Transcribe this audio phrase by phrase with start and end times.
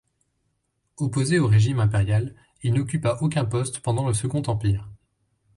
[0.97, 4.89] Opposé au régime impérial, il n'occupa aucun poste pendant le Second Empire.